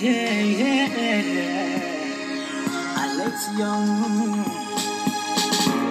[0.00, 0.14] Alex
[3.58, 4.44] Young.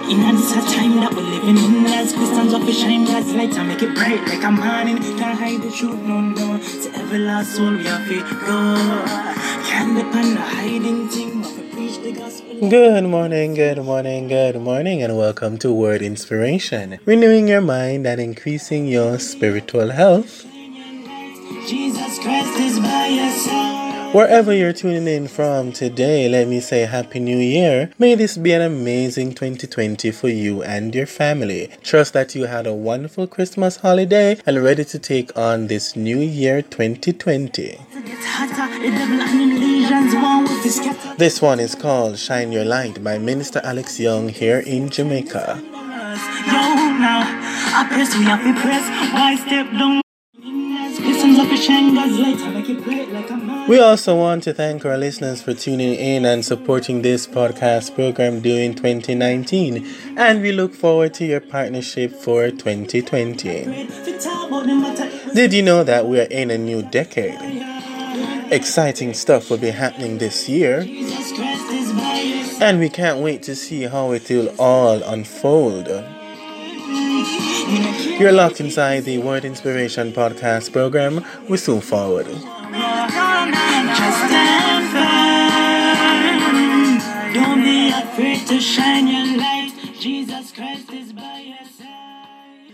[0.08, 3.54] In this a time that we're living in, as Christians of the shine God's light
[3.58, 4.96] and make it bright like a morning.
[5.18, 6.56] Can't hide the truth, no, no.
[6.56, 8.76] To every last soul we have to go.
[9.68, 12.70] Can't depend on hiding thing, but we preach the gospel.
[12.70, 18.18] Good morning, good morning, good morning, and welcome to Word Inspiration, renewing your mind and
[18.22, 20.46] increasing your spiritual health.
[21.66, 23.87] Jesus Christ is by your side.
[24.12, 27.90] Wherever you're tuning in from today, let me say Happy New Year.
[27.98, 31.68] May this be an amazing 2020 for you and your family.
[31.82, 36.18] Trust that you had a wonderful Christmas holiday and ready to take on this new
[36.18, 37.52] year 2020.
[37.52, 41.14] To get hotter, the devil and him legions want with the scatter.
[41.18, 45.62] This one is called Shine Your Light by Minister Alex Young here in Jamaica.
[53.68, 58.40] We also want to thank our listeners for tuning in and supporting this podcast program
[58.40, 59.86] during 2019,
[60.16, 63.88] and we look forward to your partnership for 2020.
[65.32, 67.38] Did you know that we are in a new decade?
[68.50, 70.80] Exciting stuff will be happening this year,
[72.60, 76.17] and we can't wait to see how it will all unfold.
[77.68, 81.22] You're locked inside the Word Inspiration podcast program.
[81.50, 82.24] We soon forward.
[82.26, 82.40] Just
[84.26, 86.38] stand firm.
[87.34, 89.72] Don't be afraid to shine your light.
[90.00, 92.72] Jesus Christ is by your side.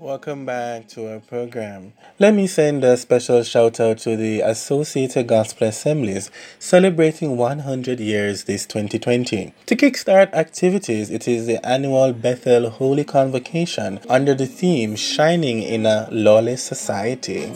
[0.00, 1.92] Welcome back to our program.
[2.20, 8.44] Let me send a special shout out to the Associated Gospel Assemblies celebrating 100 years
[8.44, 9.52] this 2020.
[9.66, 15.84] To kickstart activities, it is the annual Bethel Holy Convocation under the theme Shining in
[15.84, 17.52] a Lawless Society.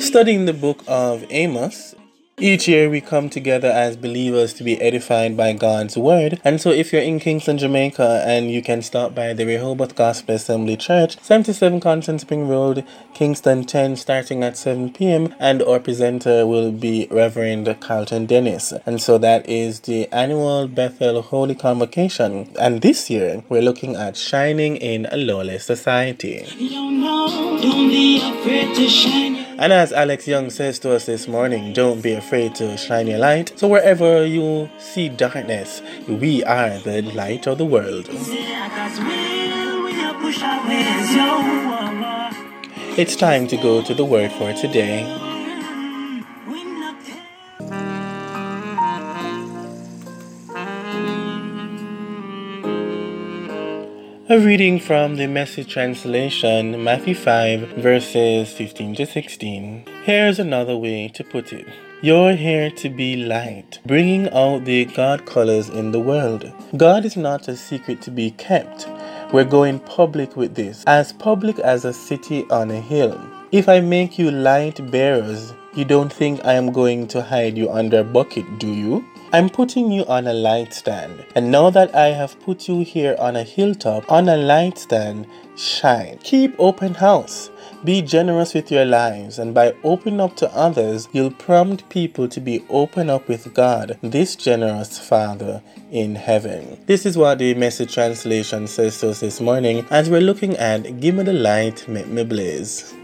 [0.00, 1.94] Studying the book of Amos,
[2.38, 6.40] each year we come together as believers to be edified by God's word.
[6.44, 10.34] And so if you're in Kingston, Jamaica and you can stop by the Rehoboth Gospel
[10.34, 12.84] Assembly Church, 77 Constant Spring Road,
[13.14, 15.32] Kingston 10 starting at 7 p.m.
[15.38, 18.72] and our presenter will be Reverend Carlton Dennis.
[18.84, 22.48] And so that is the annual Bethel Holy Convocation.
[22.58, 26.44] And this year we're looking at shining in a lawless society.
[29.56, 33.18] And as Alex Young says to us this morning, don't be afraid to shine your
[33.18, 33.52] light.
[33.56, 38.08] So wherever you see darkness, we are the light of the world.
[42.96, 45.33] It's time to go to the word for today.
[54.34, 59.86] A reading from the message translation, Matthew 5, verses 15 to 16.
[60.02, 61.68] Here's another way to put it.
[62.02, 66.52] You're here to be light, bringing out the God colors in the world.
[66.76, 68.88] God is not a secret to be kept.
[69.32, 73.16] We're going public with this, as public as a city on a hill.
[73.52, 77.70] If I make you light bearers, you don't think I am going to hide you
[77.70, 79.04] under a bucket, do you?
[79.34, 81.26] I'm putting you on a light stand.
[81.34, 85.26] And now that I have put you here on a hilltop, on a light stand,
[85.56, 86.18] shine.
[86.18, 87.50] Keep open house.
[87.82, 92.40] Be generous with your lives, and by opening up to others, you'll prompt people to
[92.40, 95.60] be open up with God, this generous Father
[95.90, 96.78] in heaven.
[96.86, 101.00] This is what the message translation says to us this morning as we're looking at
[101.00, 102.94] Give Me the Light, Make Me Blaze.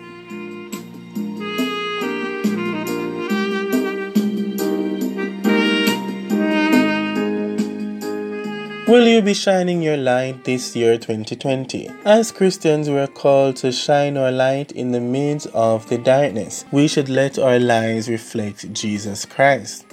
[8.91, 11.89] Will you be shining your light this year 2020?
[12.05, 16.65] As Christians, we are called to shine our light in the midst of the darkness.
[16.73, 19.87] We should let our lives reflect Jesus Christ.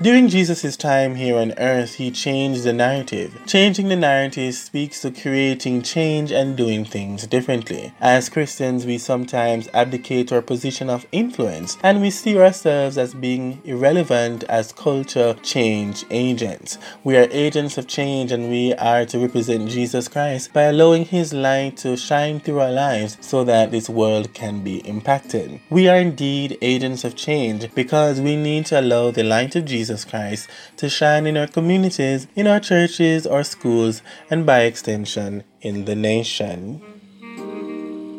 [0.00, 3.38] During Jesus' time here on earth, he changed the narrative.
[3.46, 7.92] Changing the narrative speaks to creating change and doing things differently.
[8.00, 13.60] As Christians, we sometimes abdicate our position of influence and we see ourselves as being
[13.64, 16.78] irrelevant as culture change agents.
[17.04, 21.32] We are agents of change and we are to represent Jesus Christ by allowing his
[21.32, 25.60] light to shine through our lives so that this world can be impacted.
[25.70, 29.81] We are indeed agents of change because we need to allow the light of Jesus
[29.82, 34.00] Jesus Christ to shine in our communities, in our churches, our schools,
[34.30, 37.01] and by extension, in the nation.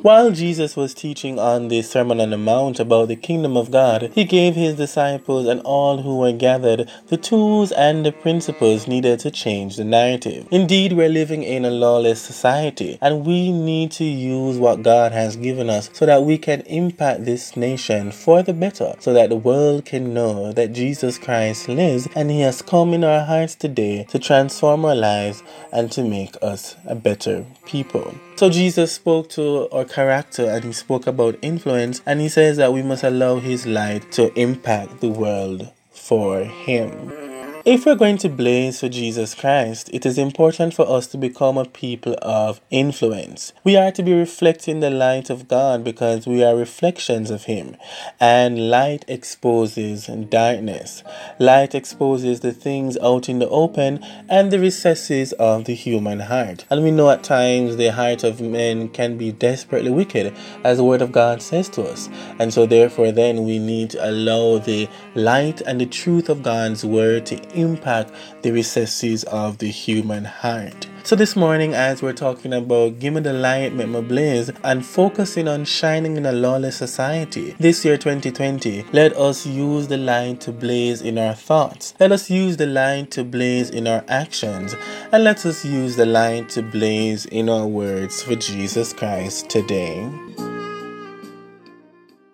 [0.03, 4.11] While Jesus was teaching on the Sermon on the Mount about the kingdom of God,
[4.13, 9.21] he gave his disciples and all who were gathered the tools and the principles needed
[9.21, 10.45] to change the narrative.
[10.51, 15.37] Indeed, we're living in a lawless society, and we need to use what God has
[15.37, 19.37] given us so that we can impact this nation for the better, so that the
[19.37, 24.03] world can know that Jesus Christ lives and he has come in our hearts today
[24.09, 28.13] to transform our lives and to make us a better people.
[28.43, 32.73] So Jesus spoke to our character and he spoke about influence and he says that
[32.73, 37.32] we must allow his light to impact the world for him.
[37.65, 41.57] If we're going to blaze for Jesus Christ, it is important for us to become
[41.57, 43.53] a people of influence.
[43.63, 47.77] We are to be reflecting the light of God because we are reflections of Him.
[48.19, 51.05] And light exposes darkness.
[51.39, 56.65] Light exposes the things out in the open and the recesses of the human heart.
[56.69, 60.83] And we know at times the heart of men can be desperately wicked, as the
[60.83, 62.09] Word of God says to us.
[62.39, 66.83] And so, therefore, then we need to allow the light and the truth of God's
[66.83, 68.11] Word to impact
[68.41, 70.87] the recesses of the human heart.
[71.05, 74.85] So this morning, as we're talking about Give Me the Light, Make Me Blaze, and
[74.85, 80.39] focusing on shining in a lawless society, this year 2020, let us use the light
[80.41, 81.93] to blaze in our thoughts.
[81.99, 84.75] Let us use the light to blaze in our actions.
[85.11, 90.09] And let us use the light to blaze in our words for Jesus Christ today.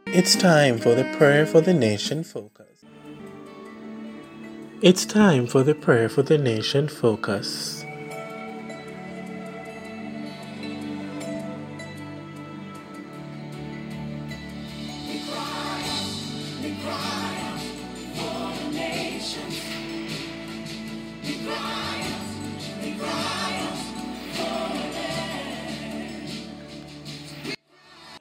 [0.06, 2.69] It's time for the prayer for the nation focus.
[4.82, 7.84] It's time for the prayer for the nation focus.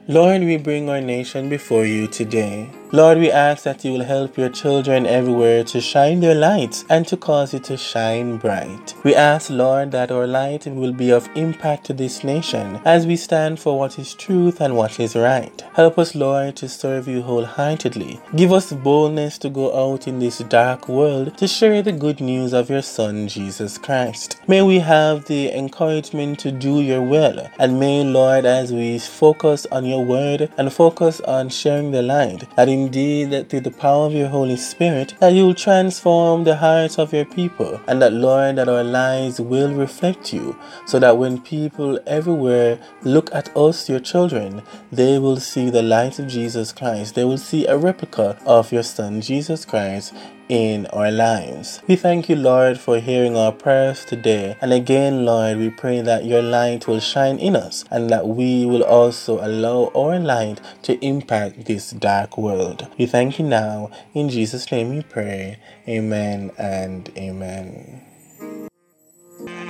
[0.08, 2.68] Lord, we bring our nation before you today.
[2.90, 7.06] Lord, we ask that you will help your children everywhere to shine their lights and
[7.08, 8.94] to cause it to shine bright.
[9.04, 13.16] We ask, Lord, that our light will be of impact to this nation as we
[13.16, 15.62] stand for what is truth and what is right.
[15.74, 18.20] Help us, Lord, to serve you wholeheartedly.
[18.36, 22.54] Give us boldness to go out in this dark world to share the good news
[22.54, 24.40] of your Son, Jesus Christ.
[24.48, 29.66] May we have the encouragement to do your will, and may, Lord, as we focus
[29.70, 34.06] on your word and focus on sharing the light, that indeed that through the power
[34.06, 38.12] of your Holy Spirit that you will transform the hearts of your people and that
[38.12, 43.88] Lord that our lives will reflect you so that when people everywhere look at us
[43.88, 47.14] your children they will see the light of Jesus Christ.
[47.14, 50.14] They will see a replica of your son Jesus Christ
[50.48, 51.82] in our lives.
[51.86, 54.56] We thank you, Lord, for hearing our prayers today.
[54.60, 58.66] And again, Lord, we pray that your light will shine in us and that we
[58.66, 62.88] will also allow our light to impact this dark world.
[62.98, 63.90] We thank you now.
[64.14, 65.58] In Jesus' name we pray.
[65.88, 68.07] Amen and amen.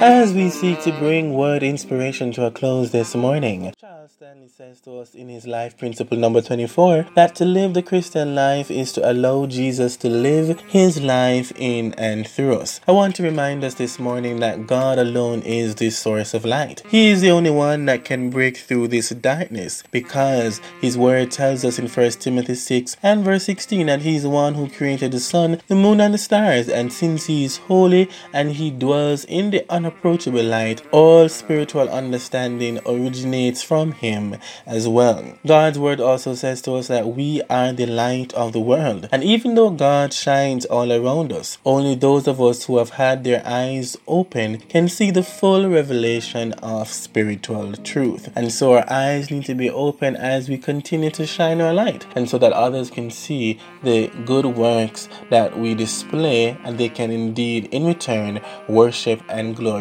[0.00, 4.80] As we seek to bring word inspiration to a close this morning, Charles Stanley says
[4.82, 8.92] to us in his life principle number 24 that to live the Christian life is
[8.92, 12.80] to allow Jesus to live his life in and through us.
[12.86, 16.82] I want to remind us this morning that God alone is the source of light.
[16.88, 21.64] He is the only one that can break through this darkness because his word tells
[21.64, 25.10] us in 1 Timothy 6 and verse 16 that he is the one who created
[25.10, 26.68] the sun, the moon, and the stars.
[26.68, 32.78] And since he is holy and he dwells in the unapproachable light, all spiritual understanding
[32.84, 35.38] originates from Him as well.
[35.46, 39.08] God's word also says to us that we are the light of the world.
[39.10, 43.24] And even though God shines all around us, only those of us who have had
[43.24, 48.30] their eyes open can see the full revelation of spiritual truth.
[48.36, 52.06] And so our eyes need to be open as we continue to shine our light,
[52.14, 57.10] and so that others can see the good works that we display and they can
[57.10, 59.77] indeed in return worship and glorify